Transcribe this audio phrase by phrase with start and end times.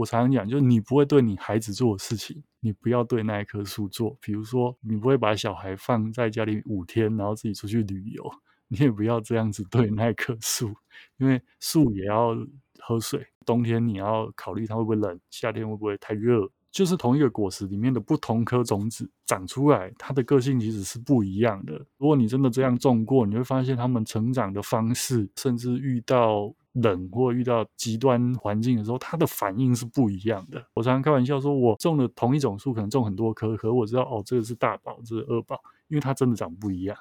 [0.00, 4.16] 我常常讲，就是你不会对你孩子做的事情，你不要对那一棵树做。
[4.18, 8.24] 比如说，你不会把小孩放在家里五天，然后自己出去旅游，
[8.68, 10.74] 你也不要这样子对那一棵树，
[11.18, 12.34] 因为树也要
[12.78, 13.26] 喝水。
[13.44, 16.50] 冬天你要考虑它会不会冷，夏天会不会太热。
[16.70, 21.74] 就是同一个果实里面的不同颗种子长出来，它的个性其实是不一样的。
[21.98, 30.64] 如果你真的这样种过，你会发现它们成长的方式，甚至遇到冷或遇到极端环境的时候，它的反应是不一样的。
[30.74, 35.58] 我常常开玩笑说，我种了同一种树，可能种很多棵，可我知道哦，这个是大宝，这是二宝，
[35.88, 36.96] 因为它真的长不一样。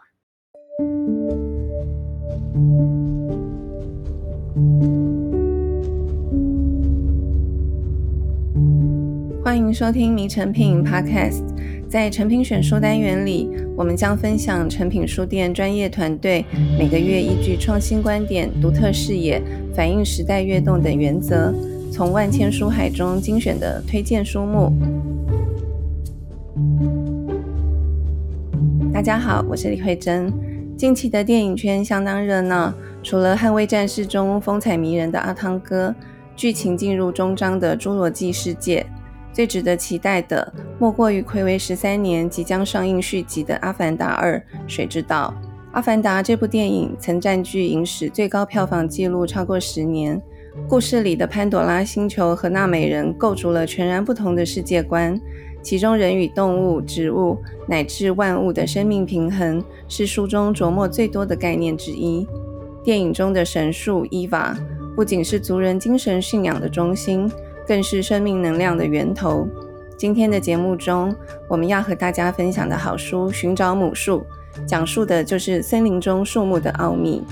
[9.43, 11.58] 欢迎收听《迷诚品》Podcast。
[11.89, 16.45] 在成品选书单元里，我们将分享成品书店专业团队
[16.77, 19.41] 每个月依据创新观点、独特视野、
[19.73, 21.51] 反映时代跃动等原则，
[21.91, 24.71] 从万千书海中精选的推荐书目。
[28.93, 30.31] 大家好，我是李慧珍。
[30.77, 35.95] 近期的电影圈相当热闹，除了《捍卫战士》中风采迷人的阿汤哥，
[36.35, 38.85] 剧情进入终章的《侏罗纪世界》。
[39.39, 45.33] 最值得期待的，莫过于睽违十三年即将上映续集的《阿凡达二：水之道》。
[45.71, 50.21] 《阿凡达》这部电影曾占据影史最高票房纪录超过十年。
[50.67, 55.17] 故事里的潘朵拉星球和纳美人构筑了全然不同的世界观，
[55.63, 62.27] 其中人与动物、植物乃至万物的生命平衡，是书中琢磨最多的概念之一。
[62.83, 64.53] 电影中的神树伊娃，
[64.97, 67.31] 不仅是族人精神信仰的中心。
[67.69, 69.47] 更是生命能量的源头。
[69.95, 71.15] 今天的节目中，
[71.47, 74.25] 我们要和大家分享的好书《寻找母树》，
[74.65, 77.23] 讲述的就是森林中树木的奥秘。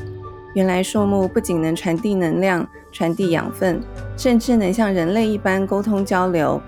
[0.53, 3.81] 原来树木不仅能传递能量、传递养分，
[4.15, 6.61] 甚至能像人类一般沟通交流。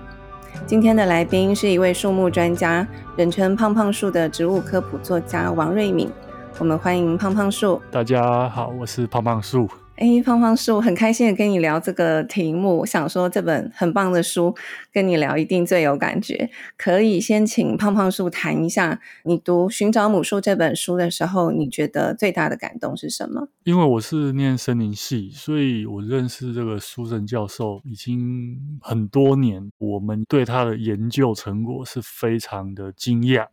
[0.66, 2.84] 今天的来宾是一位树木专家，
[3.14, 6.10] 人称“胖胖树”的植物科普作家王瑞敏。
[6.58, 7.80] 我们欢迎胖胖树。
[7.88, 9.68] 大家好，我是胖胖树。
[10.00, 12.78] 哎，胖胖树，很开心的跟你聊这个题目。
[12.78, 14.56] 我想说，这本很棒的书，
[14.90, 16.48] 跟你聊一定最有感觉。
[16.78, 23.48] 可以先请胖胖树谈一下，你读《寻找母树》这本书的时候，你觉得最大的感动是什么？
[23.64, 29.70] 因为我是念森林系，所以我认识这个苏神教授已经很多年。
[29.76, 33.48] 我们对他的研究成果是非常的惊讶。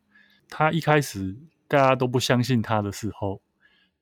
[0.47, 1.35] 他一开始
[1.67, 3.41] 大家都不相信他的时候。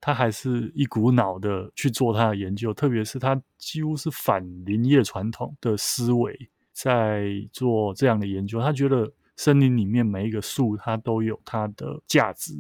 [0.05, 8.61] 他还是一股脑的去做他的研究，特别是他几乎是反林业传统的思维在做这样的研究。
[8.61, 12.53] 他觉得森林里面每一个树，它都有它的价值。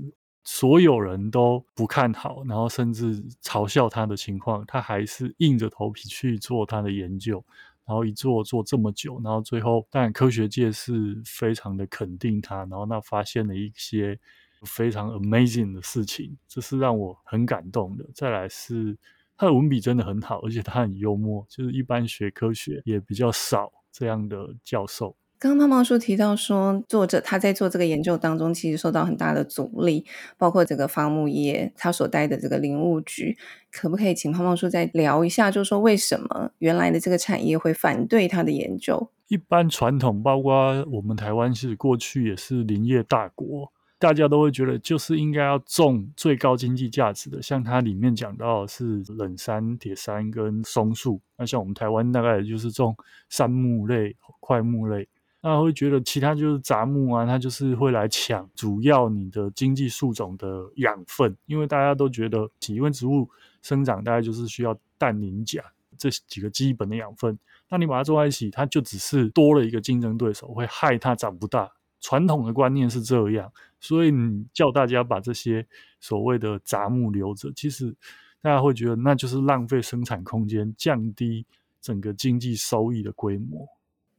[0.43, 7.45] 所有人都不看好，然后甚至嘲笑他的情况，他还是硬着头皮去做他的研究。
[7.85, 14.19] 然后一做做这么久，然后最后，但科学界是非常的肯定他，然后那发现了一些。
[14.65, 18.05] 非常 amazing 的事情，这是让我很感动的。
[18.13, 18.97] 再来是
[19.37, 25.15] 他的文笔真的很好，而且他很幽默，就是一般学科学也比较少这样的教授。
[25.37, 30.05] 刚刚胖胖叔提到说，作者他在做这个研究当中，其实受到很大的阻力，
[30.37, 33.37] 包括这个伐木业，他所待的这个林务局，
[33.69, 39.11] 可不可以请胖胖叔再聊一下，就是说为什么原来的这个产业会反对他的研究？
[39.27, 43.71] 一般传统，包括我们台湾是过去也是林业大国。
[43.97, 51.21] 大家都会觉得，就是应该要种最高经济价值的，像它里面讲到是冷杉、铁杉跟松树。
[51.37, 52.95] 那像我们台湾大概就是种
[53.29, 55.07] 杉木类、桧木类。
[55.41, 63.29] 那会觉得其他就是杂木啊，它就是会来抢主要你的经济树种的养分，因为大家都觉得体温植物
[63.61, 65.63] 生长大概就是需要氮、磷、钾
[65.99, 67.37] 这几个基本的养分。
[67.69, 71.71] 那你把它种在一起，它就只是多了一个竞争对手，会害它长不大。
[72.01, 73.51] 传统的观念是这样，
[73.87, 75.67] 所以你叫大家把这些
[75.99, 77.95] 所谓的杂木留着，其实
[78.41, 81.45] 大家会觉得那就是浪费生产空间，降低
[81.81, 83.67] 整个经济收益的规模。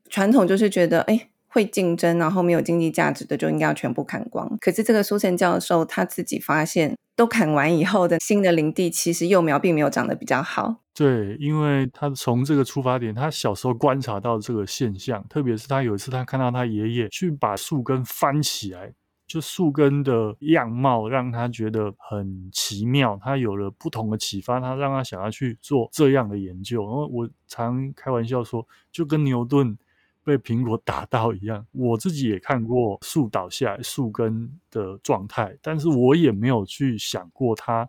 [0.09, 4.57] 传统就是觉得，哎，会竞争，然后没有经济价值的就应该要全部砍光。
[4.61, 10.83] 可是这个苏神教授他自己发现，都砍完以后的新的林地，其实幼苗并没有长得比较好。
[10.95, 18.95] 对，因为他从这个出发点，他小时候观察到这个现象，特别是他有一次他看到他爷爷去把树根翻起来，
[19.27, 26.85] 就树根的样貌让他觉得很奇妙，他有了不同的启发，他让他想要去做这样的研究。
[26.85, 29.77] 然后我常开玩笑说，就跟牛顿
[30.23, 37.89] 被苹果打到一样，我自己也看过树倒下来树根的状态，但是我也没有去想过他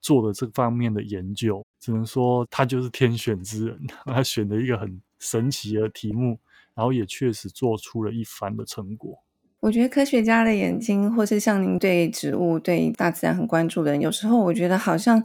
[0.00, 1.64] 做的这方面的研究。
[1.78, 6.38] 只能说他就是天选之人，他选了一个很神奇的题目，
[6.74, 9.16] 然后也确实做出了一番的成果。
[9.64, 15.24] 我觉得科学家的眼睛，或是像您对植物、对大自然很关注的人，有时候我觉得好像。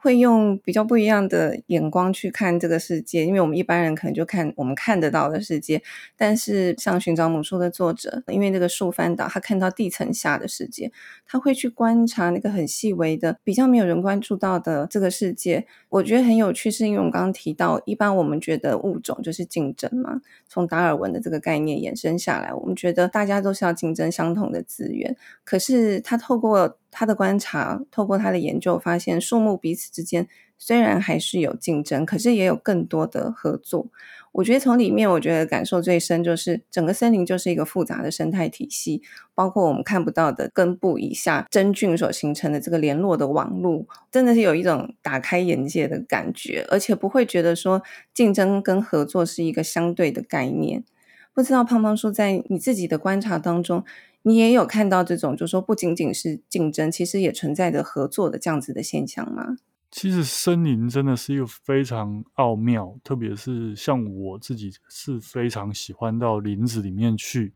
[0.00, 5.82] 会用比较不一样的眼光去看这个世界，因为我们一般人可能就看我们看得到的世界，
[6.16, 10.92] 但是像寻找母树的作者，因为那个树翻倒，他看到地层下的世界，
[11.26, 15.66] 他会去观察那个很细微的、比较没有人关注到的这个世界。
[15.88, 33.88] 我觉得很有趣，是因为我们刚刚提到，一般我们觉得物种就是竞争嘛，从达尔文的这个概念衍生下来，我们觉得大家都是要竞争相同的资源，可是他透过他的观察，透过他的研究，发现树木彼此之间虽然还是有竞争，可是也有更多的合作。
[34.32, 39.02] 我觉得从里面，我觉得感受最深就是整个森林就是一个复杂的生态体系，
[39.34, 47.82] 包括我们看不到的根部以下真菌所形成的这个联络的网络，真的是有一种打开眼界的感觉，而且不会觉得说
[48.14, 50.84] 竞争跟合作是一个相对的概念。
[51.32, 53.84] 不知道胖胖树在你自己的观察当中，
[54.22, 59.56] 你也有看到这种，就是说不仅仅是竞争，其实也存在着合作的这样子的现象吗？
[59.90, 67.54] 其实森林真的是一个非常奥妙，特别是像我自己是非常喜欢到林子里面去。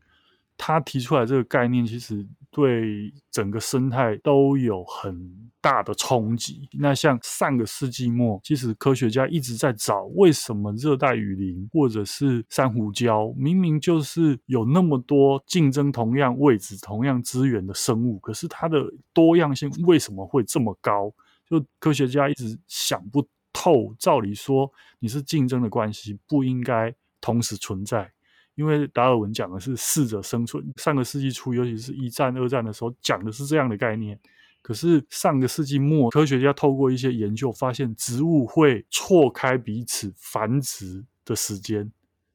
[0.65, 5.29] 他提出来这个概念，其实对整个生态都有很
[5.59, 6.69] 大的冲击。
[6.79, 18.81] 那像上个世纪末，其实科学家一直在找为什么热带雨林或者是珊瑚礁，明明就是有那么多竞争同样位置、同样资源的生物，可是它的
[19.11, 21.13] 多样性为什么会这么高？
[21.45, 23.21] 就科学家一直想不
[23.51, 23.93] 透。
[23.99, 28.09] 照理说，你是竞争的关系，不应该同时存在。
[28.55, 34.19] 因为达尔文讲的是适者生存，上个世纪初，尤其是一战、二战的时候，讲的是这样的概念。
[34.61, 41.91] 可是上个世纪末，科学家透过一些研究，发现植物会错开彼此繁殖的时间，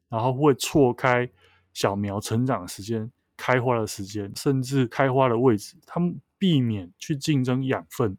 [0.09, 1.31] 然后会错开
[1.73, 5.77] 小苗成长的时间、开花的时间，甚至开花的位置。
[5.87, 8.19] 他们避免去竞争养分，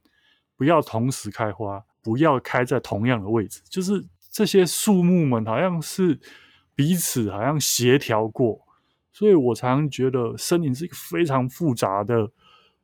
[0.56, 3.62] 不要同时开花，不要开在同样的位置。
[3.70, 6.18] 就是这些树木们，好像是。
[6.80, 8.58] 彼此好像协调过，
[9.12, 12.32] 所以我常常觉得森林是一个非常复杂的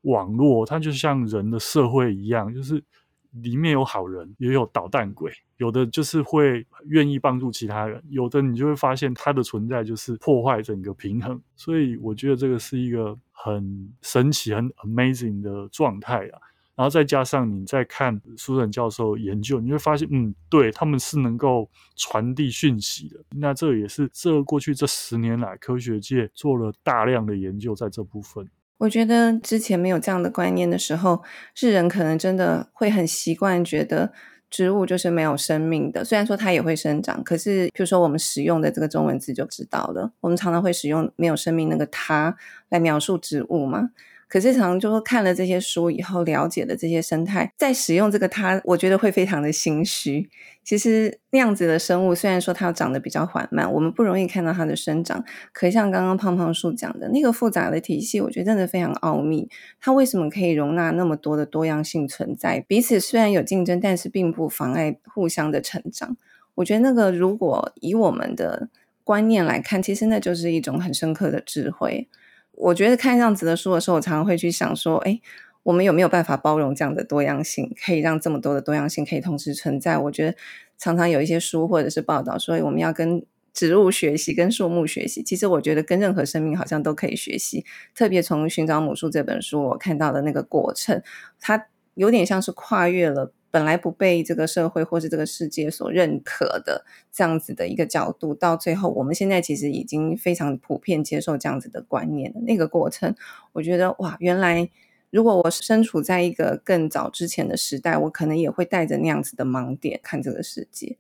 [0.02, 2.84] 网络，它就像人的社会一样，就是
[3.32, 16.45] 里面有好人，也有捣蛋鬼，有的就是会愿意帮助其他人，有的你就会发现它的存在就是破坏整个平衡，所以我觉得这个是一个很神奇、很 amazing 的状态啊。
[16.76, 23.16] 然后再加上你在看苏轼教授研究，你会发现，嗯，对，他们是能够传递讯息的。
[23.38, 28.48] 那这也是这过去这十年来科学界做了大量的研究在这部分。
[28.78, 31.24] 我觉得之前没有这样的观念的时候，
[31.54, 34.12] 世人可能真的会很习惯觉得
[34.50, 36.04] 植物就是没有生命的。
[36.04, 42.36] 虽然说它也会生长，可是比如说我们使用的这个中文字就知道了，我们常常会使用没有生命那个它
[42.68, 43.92] 来描述植物嘛。
[44.28, 50.30] 可是，常常就是看了这些书以后，了解了这些生态，在使用这个它，我觉得会非常的心虚。
[50.64, 55.24] 其实那样子的生物，虽然说它长得比较缓慢，我们不容易看到它的生长。
[55.54, 59.48] 可像刚刚胖胖树讲的那个复杂的体系，我觉得真的非常奥秘。
[59.80, 62.66] 它为什么可以容纳那么多的多样性存在？
[62.68, 66.18] 彼此虽然有竞争，但是并不妨碍互相的成长。
[66.56, 68.70] 我觉得那个如果以我们的
[69.04, 72.10] 观念来看，其实那就是一种很深刻的智慧。
[72.58, 75.20] 我觉得看这样子的书的时候，我常常会去想说，哎，
[75.64, 79.98] 我们有没有办法包容这样的多样性，可以让这么多的多样性可以同时存在？
[79.98, 80.38] 我觉得
[80.78, 85.22] 常常有一些书或者是报道说，我们要跟植物学习，跟树木学习。
[85.22, 87.66] 其实我觉得跟任何生命好像都可以学习。
[87.94, 91.02] 特别从《寻找母树》这本书，我看到的那个过程，
[91.40, 93.32] 它有点像是跨越了。
[93.56, 103.16] 本来不被这个社会或是这个世界所认可的这样子的一个角度，到最后，我们现在其实已经非常普遍接受这样子的观念那个过程，
[103.54, 104.70] 我觉得哇，原来
[105.10, 110.98] 如果我身处在一个更早之前的时代，我可能也会带着那样子的盲点看这个世界。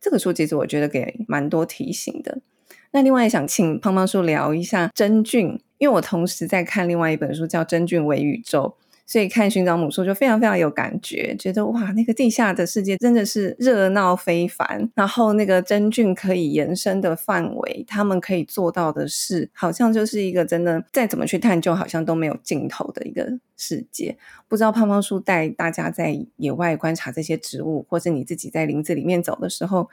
[0.00, 2.38] 这个书其实我觉得给蛮多提醒的。
[2.92, 8.78] 那另外想请胖胖叔聊一下真菌，因为我同时在看另外一本书叫《真菌为宇宙》。
[9.08, 14.90] 所以看寻找母树就非常非常有感觉，觉得哇，那个地下的世界真的是热闹非凡。
[14.94, 24.14] 然后那个真菌可以延伸的范围，他们可以做到的事，好像就是一个真的再怎么去探究，好像都没有尽头的一个世界。
[24.46, 29.88] 不知道胖胖叔带大家在野外观察这些植物，或是你自己在林子里面走的时候，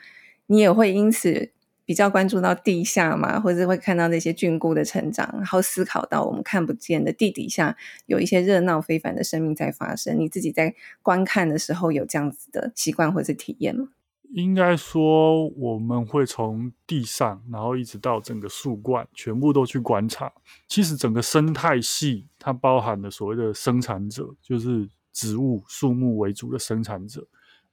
[0.48, 1.55] 你也会因此。
[1.86, 7.78] 比较关注到地下嘛，或者会看到那些菌菇的成长，然后思考到我们看不见的地底下
[8.08, 10.20] 有一些热闹非凡的生命在发生。
[10.20, 13.90] 你自己在观看的时候有这样子的习惯或者体验吗？
[14.32, 20.34] 应该说，我们会从地上，然后一直到整个树冠，全部都去观察。
[20.68, 27.26] 其实整个生态系它包含了所谓的生产者，就是植物、树木为主的生产者，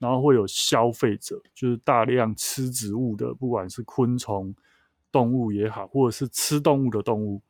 [0.03, 4.53] 然后会有消费者，就是大量吃植物的，不管是昆虫、
[5.13, 7.41] 动物也好，或者是吃动物的动物。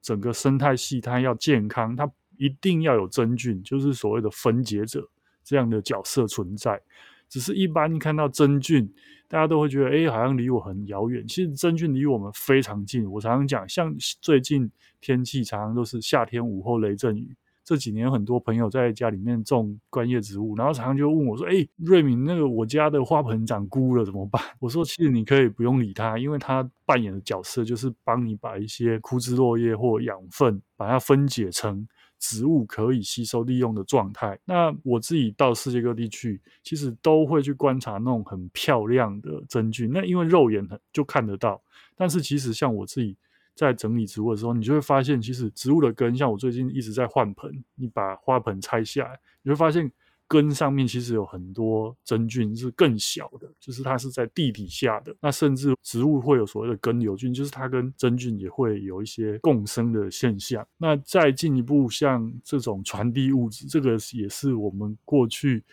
[0.00, 5.10] 整个生态系它要健康，它一定要有真菌，就是所谓的分解者
[5.42, 6.80] 这样的角色存在。
[7.28, 8.88] 只是一般看到真菌，
[9.26, 11.26] 大家都会觉得，哎，好像离我很遥远。
[11.26, 13.10] 其实真菌离我们非常近。
[13.10, 17.36] 我常常讲，像最近天气常常都是夏天午后雷阵雨。
[17.68, 31.86] 这几年很多朋友在家里面种观叶植物，然后常常就问我说：“哎，瑞敏，那个我家的花盆长菇了怎么办？”我说：“其实你可以不用理它，因为它扮演的角色就是帮你把一些枯枝落叶或养分，把它分解成
[32.18, 39.90] 植物可以吸收利用的状态。”那我自己到世界各地去，其实都会去观察那种很漂亮的真菌。
[39.92, 41.60] 那因为肉眼很就看得到，
[41.94, 43.14] 但是其实像我自己。
[43.58, 49.90] 在整理植物的时候，你就会发现，其实植物的根，像我最近一直在换盆，你把花盆拆下来，你会发现
[50.28, 55.12] 根上面其实有很多真菌，是更小的，就是它是在地底下的。
[55.20, 60.64] 那甚至植物会有所谓的根瘤菌，就是它跟真菌也会有一些共生的现象。
[60.76, 65.64] 那再进一步，像这种传递物质，这个也是我们过去。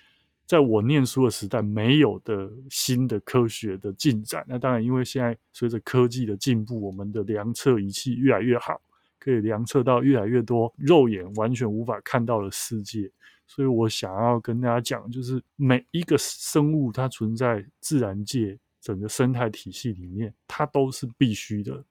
[0.45, 4.45] 在我念书的时代，没有的新的科学的进展。
[4.47, 8.79] 那当然，因为现在随着科技的进步，我们的量测仪器越来越好，
[9.17, 13.11] 可以量测到越来越多肉眼完全无法看到的世界。
[13.47, 21.83] 所以我想要跟大家讲，就是每一个生物它存在自然界整个生态体系里面，它都是必须的。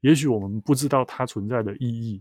[0.00, 2.20] 也许我们不知道它存在的意义，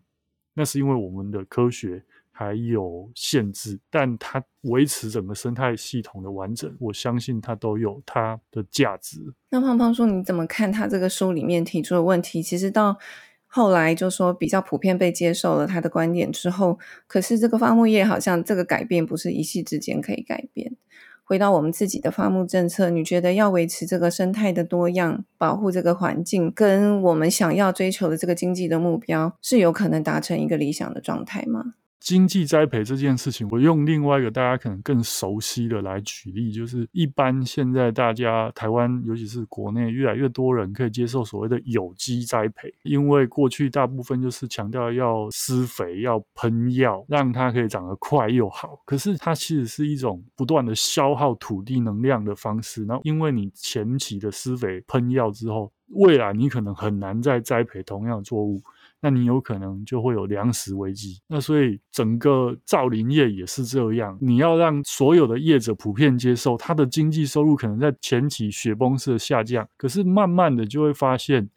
[0.53, 2.03] 那是因为我们的科学。
[2.39, 9.19] 还有限制，但它维持整个生态系统的完整，我相信它都有它的价值。
[9.49, 12.41] 那胖胖叔，你怎么看他这个书里面提出的问题？
[12.41, 12.97] 其实到
[13.45, 20.77] 后来就说比较普遍被接受了他的观点之后，可是这个伐木业好像这个改变不是一夕之间可以改变。
[21.25, 31.73] 回到我们自己的伐木政策，你觉得要维持这个生态的多样，保护这个环境，跟我们想要追求的这个经济的目标，是有可能达成一个理想的状态吗？
[31.99, 48.81] 经济栽培这件事情，我用另外一个大家可能更熟悉的来举例，就是一般现在大家台湾，尤其是国内越来越多人可以接受所谓的有机栽培，因为过去大部分就是强调要施肥、要喷药，让它可以长得快又好。
[48.85, 52.85] 可是它其实是一种不断的消耗土地能量的方式。
[52.85, 58.61] 然后因为你前期的施肥、喷药之后，未来你可能很难再栽培同样的作物。
[59.01, 61.21] 那你有可能就会有粮食危机。
[61.27, 71.49] 那所以整个造林业也是这样，你要让所有的业者普遍接受，它的经济收入可能在前期雪崩式的下降，可是慢慢的就会发现，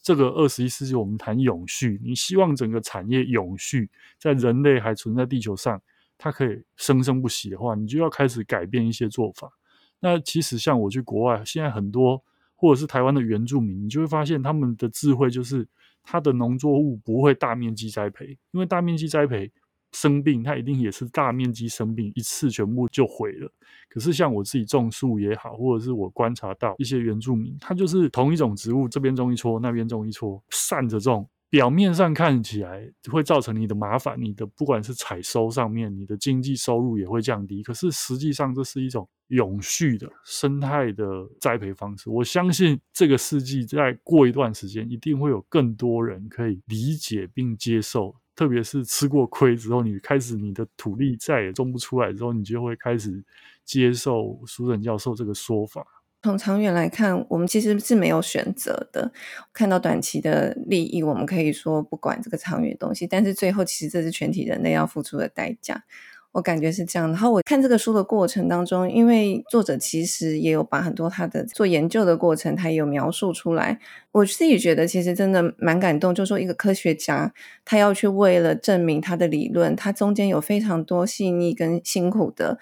[0.00, 5.82] 这个二十一世纪我们谈永续，你希望整个产业永续，在人类还存在地球上，
[6.16, 9.50] 它可以生生不息的话，你就要开始改变一些做法。
[9.98, 12.22] 那其实像我去国外，现在很多
[12.54, 15.66] 或者是台湾的原住民，你就会发现他们的智慧就是。
[16.04, 19.50] 它的农作物不会大面积栽培，因为大面积栽培
[19.92, 23.50] 生病，它一定也是大面积生病，一次全部就毁了。
[23.88, 31.28] 可是像我自己种树也好，或者是我观察到一些原住民，他就是同一种植物，这边种一撮，那边种一撮，散着种。
[31.50, 37.62] 表面上看起来会造成你的麻烦，你的不管是采收上面，你的经济收入也会降低。
[37.62, 41.04] 可是实际上这是一种永续的生态的
[41.40, 42.10] 栽培方式。
[42.10, 48.14] 我相信这个世纪再过一段时间，一定会有更多人可以理解并接受。
[48.36, 53.24] 特别是吃过亏之后，你开始你的土地再也种不出来之后，你就会开始
[53.64, 55.86] 接受苏诊教授这个说法。
[56.24, 59.12] 从长远来看，我们其实是没有选择的。
[59.52, 65.84] 看到短期的利益，我们可以说不管这个长远东西，但是最后其实这是全体人类要付出的代价。
[66.32, 67.08] 我感觉是这样。
[67.10, 73.78] 然后我看这个书的过程当中，因为作者其实也有把很多他的做研究的过程，他也有描述出来。
[74.10, 77.34] 我自己觉得其实真的蛮感动，就说一个科学家，
[77.66, 82.58] 他要去为了证明他的理论，他中间有非常多细腻跟辛苦的。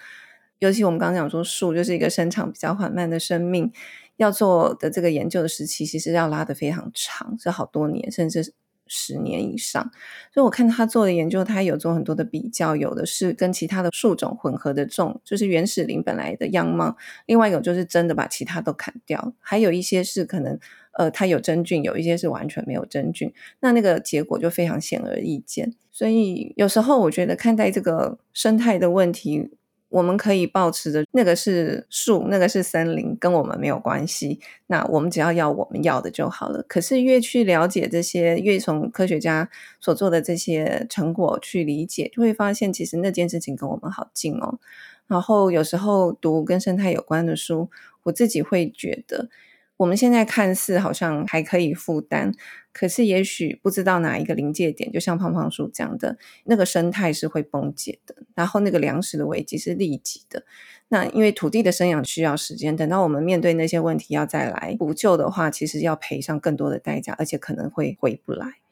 [0.63, 3.69] 尤其我们刚刚讲说，树就是一个生长比较缓慢的生命，
[4.15, 8.53] 要做的这个研究的时期，其实要拉得非常长，是好多年，甚至
[8.87, 9.91] 十年以上。
[10.33, 20.57] 所以我看他做的研究，他有做很多的比较，有的是跟其他的树种混合的种，就是原始林本来的样貌；另外一种就是真的把其他都砍掉，还有一些是可能
[20.93, 23.33] 呃，它有真菌，有一些是完全没有真菌。
[23.59, 25.73] 那那个结果就非常显而易见。
[25.91, 29.51] 所以有时候我觉得看待这个生态的问题。
[29.93, 34.39] 我们可以保持着那个是树，那个是森林，跟我们没有关系。
[34.65, 36.63] 那我们只要要我们要的就好了。
[36.67, 39.47] 可是越去了解这些，越从科学家
[39.79, 44.57] 所做的这些成果去理解，就会发现其实那件事情跟我们好近哦。
[45.05, 47.69] 然后有时候读跟生态有关的书，
[48.01, 49.29] 我自己会觉得。
[49.77, 52.33] 我们现在看似好像还可以负担，
[52.71, 60.45] 可是也许不知道哪一个临界点，就像胖胖叔讲的，那个生态是会崩解的，然后那个粮食的危机是立即的。
[60.89, 68.62] 那因为土地的生养需要时间，等到我们面对那些问题要再来补救的话，其实要赔上更多的代价，而且可能会回不来。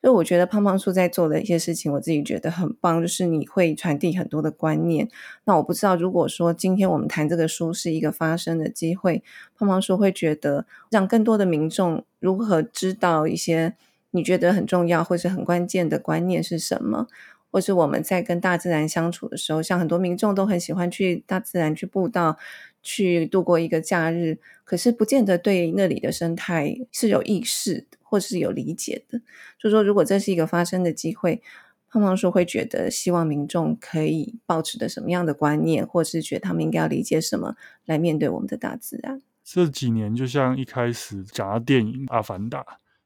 [0.00, 5.08] 所以我觉得胖胖叔在做的一些事情，我自己觉得很棒，就是你会传递很多的观念。
[5.44, 9.22] 那我不知道，如果说今天我们谈这个书是一个发声的机会，
[9.58, 13.74] 胖胖叔会觉得让更多的民众如何知道一些
[14.12, 17.06] 你觉得很重要或是很关键的观念是什么，
[17.50, 22.38] 或是我们在跟大自然相处的时候，像很多民众都很喜欢去大自然去步道，
[22.82, 27.86] 去度过一个假日，可是不见得对那里的生态是有意识。
[28.02, 29.22] 或是有理解的，
[29.56, 31.40] 就说如果这是一个发生的机会，
[31.88, 39.22] 胖胖说会觉得希望民众可以保持的什么样的观念，或是觉得他们应该要理解什么来面对我们的大自然。
[39.44, 42.60] 这几年就像一开始讲到电影《阿凡达》，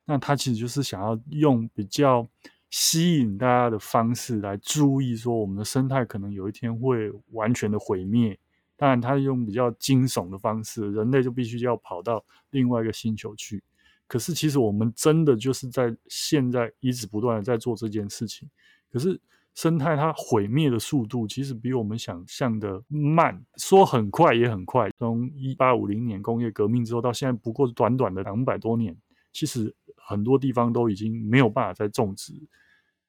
[0.06, 2.26] 那他其实就是想要用比较
[2.70, 8.38] 吸引大家的方式来注意，说我们的生态可能有一天会完全的毁灭。
[8.76, 13.62] 当然，他用比较惊悚的方式，人类就必须要跑到另外一个星球去。
[14.06, 18.50] 可是，其实我们真的就是在现在一直不断的在做这件事情。
[18.90, 19.20] 可是，
[19.54, 24.90] 生态它毁灭的速度其实比我们想象的慢，说很快也很快。
[24.98, 28.96] 从一八五零年工业革命之后到现在，不过短短的两百多年，
[29.32, 32.32] 其实很多地方都已经没有办法再种植。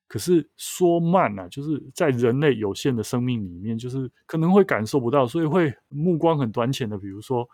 [0.08, 7.48] 可是说慢啊，就是在人类有限的生命里面，就是可能会感受不到，所以会目光很短浅的，比如说。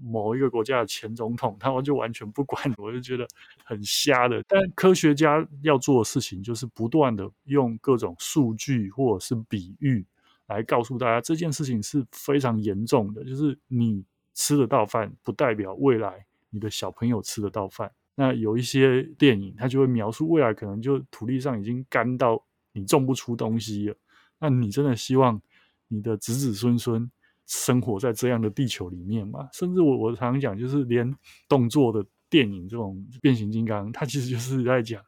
[0.00, 3.26] 某一个国家的前总统，他们就完全不管，我就觉得
[3.64, 4.40] 很瞎的。
[4.46, 10.06] 但科学家要做的事情，就是不断的用各种数据或者是比喻
[10.46, 13.24] 来告诉大家，这件事情是非常严重的。
[13.24, 17.90] 就是你吃得到饭，不代表未来你的小朋友吃得到饭。
[18.20, 23.96] 那有一些电影，它就会描述未来可能就土地上已经干到你种不出东西了。
[24.40, 25.40] 那你真的希望
[25.86, 27.08] 你的子子孙孙
[27.46, 29.48] 生活在这样的地球里面吗？
[29.52, 31.14] 甚至我我常常讲，就是连
[31.48, 35.00] 动作的电影这种变形金刚，它其实就是在讲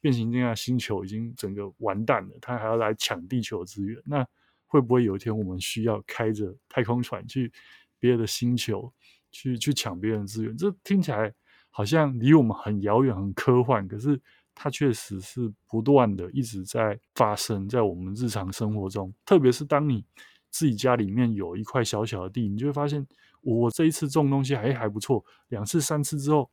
[0.00, 4.00] 变形金刚星球已经整个完蛋了，它还要来抢地球资源。
[4.06, 4.26] 那
[4.66, 7.52] 会不会有一天我们需要开着太空船去
[8.00, 8.90] 别的星球
[9.30, 10.56] 去去抢别人资源？
[10.56, 11.30] 这听起来
[11.76, 14.20] 好像离我们很遥远、很科幻，可是
[14.54, 20.04] 它确实是不断的一直在发生在我们日常生活中，特别是当你。
[20.56, 23.04] 自己家里面有一块小小的地，你就会发现，
[23.40, 26.48] 我这一次种东西还还不错，两次三次之后，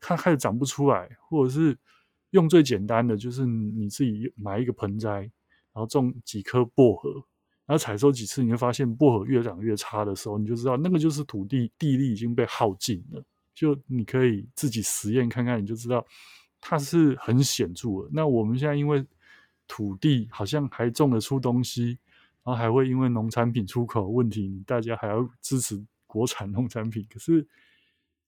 [0.00, 1.74] 它开始长不出来，或者是
[2.32, 5.20] 用最简单的，就是你自己买一个盆栽，
[5.72, 7.10] 然后种几颗薄荷，
[7.64, 13.24] 然后采收几次，你会发现薄荷越长越差的时候，你就知道那个就是土地地力已经被耗尽了。
[13.58, 16.06] 就你可以自己实验看看，你就知道
[16.60, 18.10] 它是很显著的。
[18.12, 19.04] 那我们现在因为
[19.66, 21.98] 土地好像还种得出东西。
[22.44, 27.06] 然后还会因为农产品出口问题，大家还要支持国产农产品。
[27.10, 27.46] 可是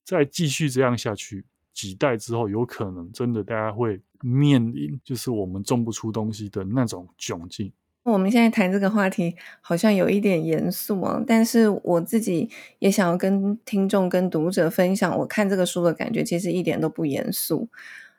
[0.04, 7.72] 再继续这样下去，几代之后，有可能真的大家会面临就是我们种不出东西的那种窘境。
[8.02, 17.68] 我们现在谈这个话题好像有一点严肃啊，但是我自己也想要跟听众、跟读者分享，我看这个书的感觉其实一点都不严肃。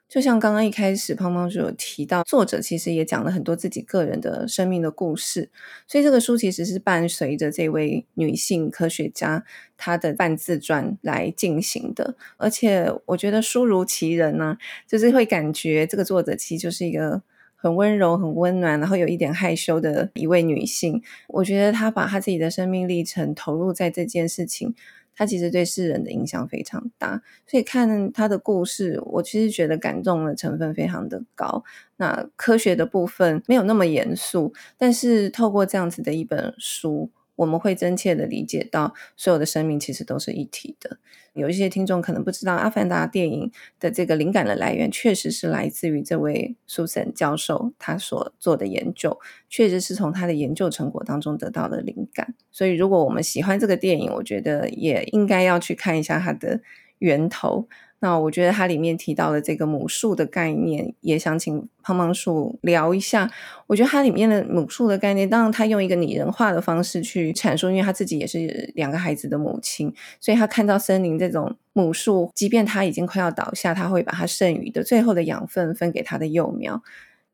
[0.08, 5.50] 就像刚刚一开始胖胖就有提到，作者其实也讲了很多自己个人的生命的故事，
[5.88, 9.44] 所以这个书其实是伴随着这位女性科学家
[9.78, 12.16] 她的半自传来进行的。
[12.36, 17.24] 而且我觉得书如其人呢、就是会感觉这个作者其实就是一个
[17.62, 21.02] 很温柔、很温暖，然后有一点害羞的一位女性。
[21.28, 24.74] 我觉得她把她自己的生命历程投入在这件事情。
[25.14, 31.64] 她其实对世人的影响非常大，所以看她的故事，我其实觉得感动的成分非常的高。
[31.98, 37.12] 那科学的部分没有那么严肃，但是透过这样子的一本书。
[37.42, 40.98] 我们会真切的理解到，所有的生命其实都是一体的。
[41.34, 49.18] 有一些听众可能不知道，《阿凡达》电影的这个灵感的来源，确实是来自于这位 Susan 教授他所做的研究，
[49.50, 52.36] 确实是从他的研究成果当中得到的灵感。
[52.52, 56.62] 所以，如果我们喜欢这个电影，我觉得也应该要去看一下它的
[57.00, 57.68] 源头。
[58.04, 63.32] 那我觉得它里面提到的这个母树的概念，也想请胖胖树聊一下。
[63.68, 76.82] 我觉得它里面的母树的概念，当然他用一个拟人化的方式去阐述，因为他自己也是两个孩子的母亲，所以他看到森林这种母树，即便它已经快要倒下，他会把它剩余的最后的养分分给他的幼苗。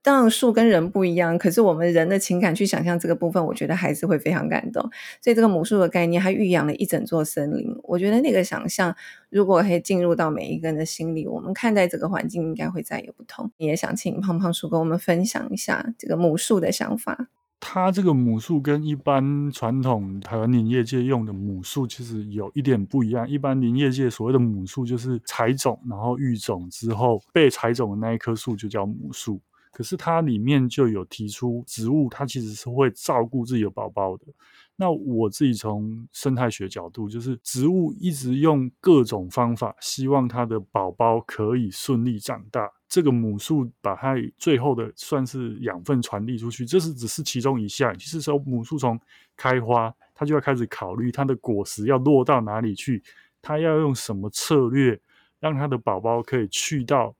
[0.08, 4.82] 当然，树跟人不一样，可是我们人的情感去想象这个部分，我觉得还是会非常感动。
[5.22, 7.76] 所以这个母树的概念，它育养了一整座森林。
[7.84, 8.96] 我觉得那个想象，
[9.30, 13.52] 如果可以进入到每一个人的心里，我们看待这个环境应该会再有不同。
[13.58, 17.28] 也想请胖胖树跟我们分享一下这个母树的想法。
[17.60, 23.28] 它这个母树跟一般传统台湾林业界用的母树其实有一点不一样。
[23.28, 29.42] 一般林业界所谓的母树就是采种，然后育种之后被采种的那一棵树就叫母树。
[29.78, 34.26] 可是它里面就有提出，植物它其实是会照顾自己的宝宝的。
[34.76, 42.68] 那我自己从生态学角度，就是植物一直用各种方法，希望它的宝宝可以顺利长大。
[42.90, 47.96] 这个母树把它最后的算是养分传递出去，这是只是其中一项。
[48.00, 49.00] 其实说母树从
[49.36, 53.04] 开花，它就要开始考虑它的果实要落到哪里去，
[53.44, 55.00] 它要用什么策略，
[55.40, 57.14] 让它的宝宝可以去到。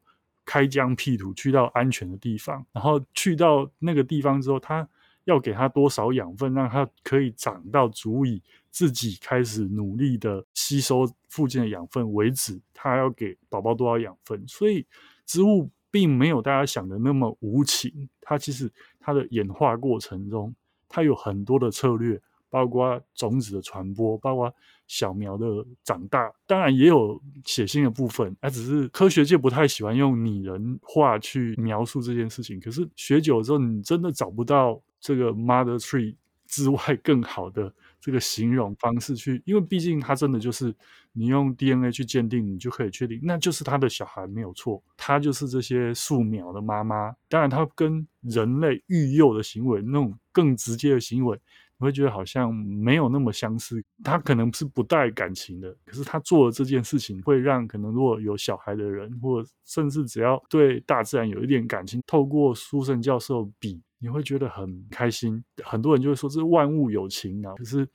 [0.48, 4.88] 开疆辟土，去到安全的地方，然后去到那个地方之后，他
[5.26, 12.58] 要给他多少养分，让他可以长到足以自己开始努力的吸收附近的养分为止。
[12.74, 14.48] 他要给宝宝多少养分？
[14.48, 14.88] 所以
[15.26, 20.56] 植物并没有大家想的那么无情，它其实它的演化过程中，
[20.88, 22.22] 它有很多的策略。
[22.50, 24.54] 包括种子的传播，包括
[24.88, 25.46] 小苗的
[25.84, 28.36] 长大，当然也有血腥的部分。
[28.42, 32.60] 它只是科学界不太喜欢用拟人化去描述这件事情。
[32.60, 40.74] 可是学久了之后，你真的找不到这个 mother tree 之外更好的这个形容方式去，因为毕竟它真的就是
[41.12, 47.14] 你用 DNA 去鉴定，你就可以确定，那就是他的小孩没有错，他就是这些树苗的妈妈。
[47.28, 51.38] 当然，他跟人类育幼的行为那种更直接的行为。
[51.80, 65.44] 你会觉得好像没有那么相似，他可能是不带感情的，可是他做的这件事情会让可能如果有小孩的人，或甚至只要对大自然有一点感情，透过苏轼教授笔，你会觉得很开心。
[65.64, 67.88] 很多人就会说这是万物有情啊，可是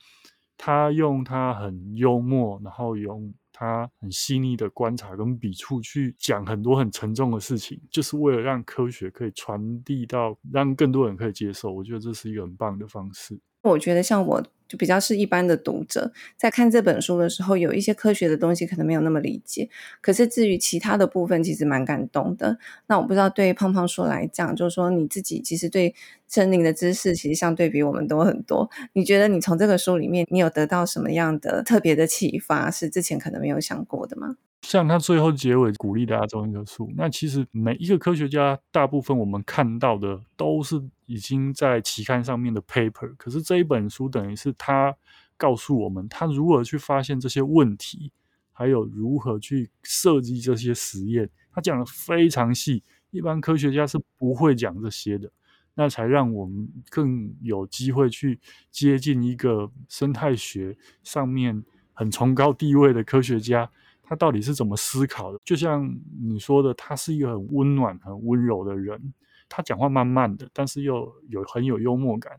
[0.57, 11.73] 他用他很幽默，然后用他很细腻的观察跟笔触去讲很多很沉重的事情，就是为了让科学可以传递到让更多人可以接受。
[11.73, 13.37] 我觉得这是一个很棒的方式。
[13.71, 19.69] 我觉得像我就比较是一般的读者，在看这本书的时候，有一些科学的东西可能没有那么理解，
[20.01, 22.57] 可是至于其他的部分，其实蛮感动的。
[22.87, 25.93] 那我不知道对胖胖说来讲，就是说你自己其实对
[26.27, 28.69] 森林的知识，其实相对比我们多很多。
[28.93, 34.35] 你觉得你从这个书里面，你有得到什么样的特别的启发，是之前可能没有想过的吗？
[34.63, 44.95] 像他最后结尾鼓励大家种一棵树，那其实每一个科学家，大部分我们看到的都是已经在期刊上面的 paper，可是这一本书等于是他
[45.35, 48.09] 告诉我们他如何去发现这些问题，
[48.53, 55.29] 还有如何去设计这些实验，他讲的非常细，一般科学家是不会讲这些的，
[55.75, 58.39] 那才让我们更有机会去
[58.71, 63.69] 接近一个生态学上面很崇高地位的科学家。
[64.03, 65.39] 他到底是怎么思考的？
[65.43, 65.89] 就像
[66.21, 69.13] 你说的，他是一个很温暖、很温柔的人。
[69.49, 72.33] 他讲话慢慢的，但是又有很有幽默感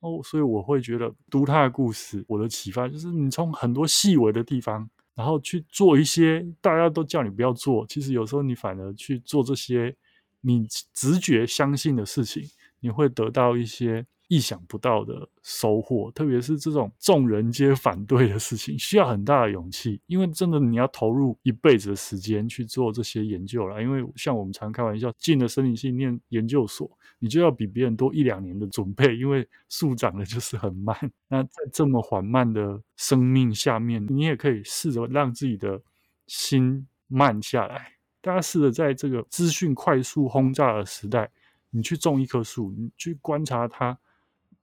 [0.00, 9.94] 哦，所以我会觉得读他的故事，我的启发就是你从很多细微的地方，然后去做一些大家都叫你不要做，其实有时候你反而去做这些
[10.40, 12.42] 你直觉相信的事情，
[12.80, 14.06] 你会得到一些。
[14.28, 20.00] 意想不到的收获，特别是这种众人皆反对的事情，需要很大的勇气。
[20.06, 23.82] 因为真的你要投入一辈子的时间去做这些研究了。
[23.82, 30.94] 因为像我们常开玩笑，进了森林系念研究所，你就要比别人多一两年的准备，因为树长得就是很慢。
[31.26, 35.80] 那在这么缓慢的生命下面，你也可以试着让自己的
[36.26, 37.92] 心慢下来。
[38.20, 41.30] 大家试着在这个资讯快速轰炸的时代，
[41.70, 43.98] 你去种一棵树，你去观察它。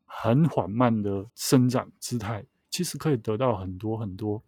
[0.05, 4.41] 很缓慢的生长姿态，其实可以得到很多很多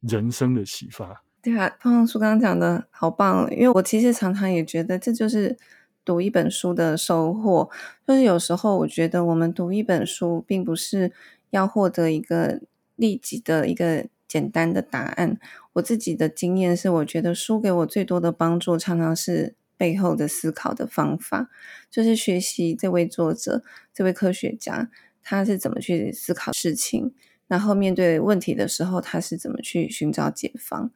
[0.00, 1.22] 人生的启发。
[1.40, 5.56] 对啊，胖胖树刚刚讲的好棒，因为我其实常常也觉得这就是
[6.04, 7.70] 读一本书的收获。
[8.06, 11.12] 就是有时候我觉得我们读一本书，并不是
[11.50, 12.60] 要获得一个
[12.96, 15.38] 立即的一个简单的答案。
[15.74, 19.54] 我自己的经验是，我觉得书给我最多的帮助，常常是。
[19.78, 21.48] 背后的思考的方法，
[21.90, 23.62] 就是学习这位作者、
[23.94, 24.90] 这位科学家，
[25.22, 27.14] 他是怎么去思考事情，
[27.46, 30.90] 然后面对问题的时候，他是怎么去寻找解方。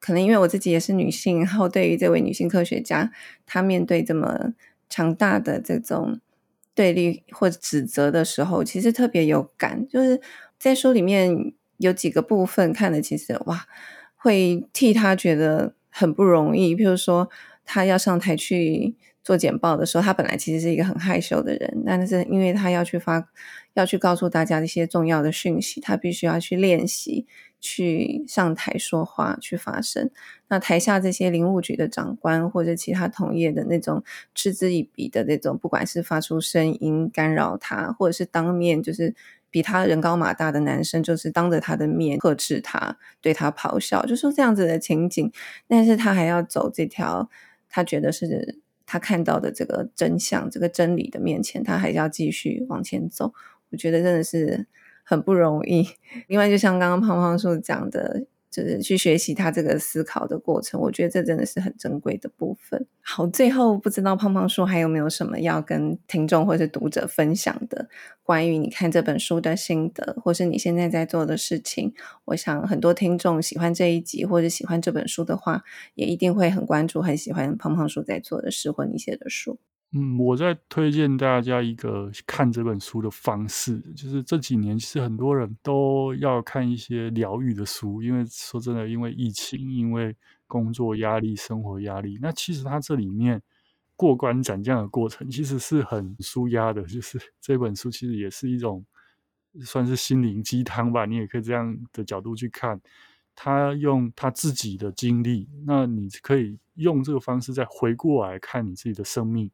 [0.00, 3.10] 可能因为我自己也是女性，然后对于这位女性科学家，
[3.46, 4.52] 她面对这么
[4.90, 6.20] 强大的这种
[6.74, 9.88] 对立或指责的时候，其实特别有感。
[9.88, 10.20] 就是
[10.58, 13.66] 在书里面有几个部分看了，其实哇，
[14.14, 16.76] 会替她觉得很不容易。
[16.76, 17.30] 譬如说，
[17.64, 23.28] 他要上台去做简报的时候，他本来其实是一个很害羞的人，但是因为他要去发，
[23.74, 27.26] 要去告诉大家一些重要的讯息，他必须要去练习。
[27.66, 30.10] 去上台说话，去发声。
[30.48, 39.14] 那台下这些林务局的长官或者其他同业的那种嗤之以鼻的那种，不管是发出声音干扰他，或者是当面就是
[39.48, 45.32] 比他人高马大的男生，就是当着他的面呵斥他，对他咆哮，就说这样子的情景。
[45.66, 47.30] 但是他还要走这条
[47.74, 53.32] 他觉得是他看到的这个真相、这个真理的面前，他还要继续往前走。
[53.70, 54.66] 我觉得真的是。
[55.06, 55.86] 很不容易。
[56.28, 62.86] 另外，就像刚刚胖胖叔讲的，就是去学习他这个思考的过程，我觉得这真的是很珍贵的部分。
[63.00, 67.88] 好，最后不知道胖胖叔还有没有什么要跟听众或者读者分享的，
[68.22, 71.92] 关于你看这本书的心得，或是你现在在做的事情。
[72.26, 75.64] 我想很多听众喜欢这一集或者喜欢这本书的话，
[75.96, 79.58] 也一定会很关注、很喜欢胖胖叔在做的事或你写的书。
[79.96, 90.16] 嗯，我在推荐大家一个看这本书的方式，就是这几年其实很多人都要看一些疗愈的书，因为说真的，因为疫情，因为
[90.48, 93.40] 工作压力、生活压力，那其实它这里面
[93.94, 98.84] 过关斩将的过程其实是很舒压的，就是 这本书其实也是一种
[99.62, 102.80] 算是心灵鸡汤吧，你也可以这样的角度去看。
[103.36, 109.48] 他用他自己的经历，那你可以用这个方式再回过来看你自己的生命。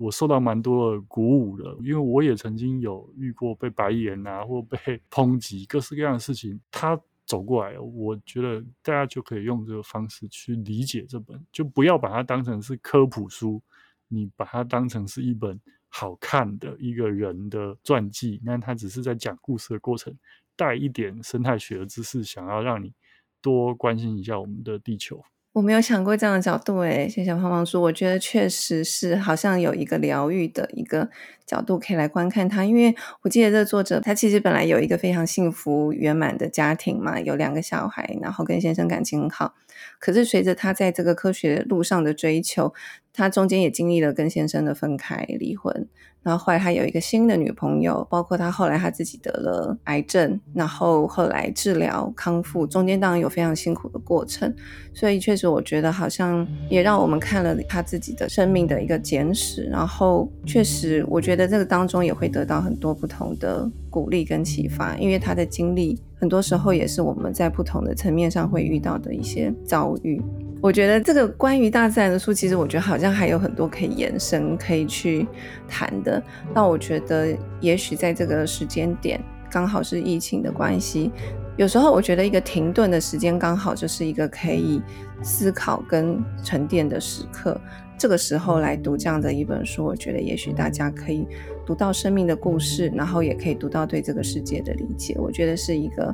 [0.00, 4.78] 我受到蛮多的鼓舞的，因为我也曾经有遇过被白眼啊，或被
[5.12, 6.58] 抨击，各式各样的事情。
[6.70, 13.60] 他走过来，我觉得大家就可以用这个方式去理解这本，就不要把它当成是科普书，
[14.08, 15.60] 你把它当成是一本
[15.90, 18.40] 好看的一个人的传记。
[18.42, 20.16] 那他只是在讲故事的过程，
[20.56, 22.94] 带一点生态学的知识，想要让你
[23.42, 25.22] 多关心一下我们的地球。
[25.52, 27.82] 我没有想过这样的角度，诶，谢谢胖胖叔。
[27.82, 31.10] 我觉得确实是好像有一个疗愈的一个
[31.44, 39.54] 角度可以来观看他，因为我记得这个作者他其实本来有一个非常幸福圆满的家庭嘛，有两个小孩，然后跟先生感情很好。
[39.98, 42.72] 可是随着他在这个科学路上的追求，
[43.12, 45.88] 他中间也经历了跟先生的分开、离婚。
[46.22, 54.54] 然后后来他有一个新的女朋友，包括他后来他自己得了癌症，然后后来治疗康复，中间当然有非常辛苦的过程。
[54.92, 59.62] 所以确实，我觉得好像也让我们看了他自己的生命的一个简史。
[59.64, 70.20] 然后确实，我觉得这个当中也会得到很多不同的鼓励跟启发，因为他的经历很多时候也是我们在不同的层面上会遇到的一些遭遇。
[70.62, 75.26] 我觉得这个关于大自然的书，其实我觉得好像还有很多可以延伸、可以去
[75.66, 76.22] 谈的。
[76.54, 79.18] 那我觉得，也许在这个时间点，
[79.50, 81.10] 刚好是疫情的关系，
[81.56, 84.82] 有时候我觉得一个停顿的时间，刚好就是一个可以
[85.22, 87.58] 思考跟沉淀的时刻。
[88.00, 91.28] 这个时候来读这样的一本书，我觉得也许大家可以。
[91.66, 96.12] 读到生命的故事，然后也可以读到对这个世界的理解，我觉得是一个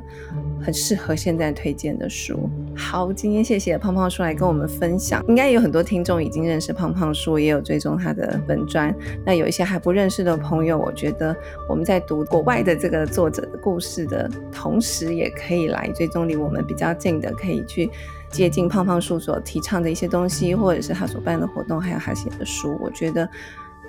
[0.61, 2.47] 很适合现在推荐的书。
[2.75, 8.93] 好，今天谢谢胖胖叔来跟我们分享，应该有很多听众已经认识胖胖叔，也有追踪他的本专。
[9.25, 11.35] 那有一些还不认识的朋友，我觉得
[11.67, 17.89] 我们在读国外的这个作者的故事的同时，也可以来追踪离我们比较近的，可以去
[18.29, 23.29] 接近胖胖叔所提倡的一些东西，或者是他所办的活动，还有他写的书，我觉得。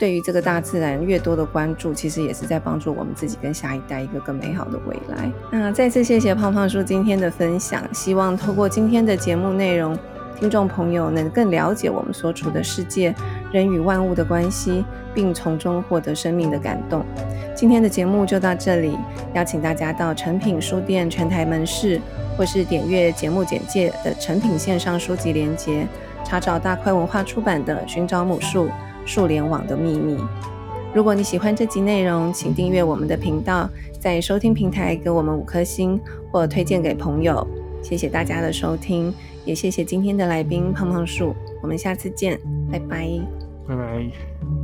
[0.00, 5.28] 对于这个大自然越多的关注，其实也是在帮助我们自己跟下一代一个更美好的未来。
[5.50, 9.98] 那再次谢谢胖胖叔今天的分享，希望透过今天的节目内容，
[10.38, 13.12] 听众朋友能更了解我们所处的世界，
[13.52, 14.84] 人与万物的关系，
[15.14, 17.04] 并从中获得生命的感动。
[17.54, 18.96] 今天的节目就到这里，
[19.34, 22.00] 邀请大家到诚品书店全台门市，
[22.36, 25.86] 或是点阅节目简介的诚品线上书籍连结，
[26.24, 28.66] 查找大块文化出版的《寻找母树》。
[29.08, 30.18] 树联网的秘密。
[30.92, 33.66] 如果你喜欢这集内容，请订阅我们的频道，
[33.98, 35.98] 在收听平台给我们五颗星
[36.30, 37.48] 或推荐给朋友。
[37.82, 39.10] 谢谢大家的收听，
[39.46, 41.34] 也谢谢今天的来宾胖胖树。
[41.62, 42.38] 我们下次见，
[42.70, 43.08] 拜拜，
[43.68, 44.57] 拜拜。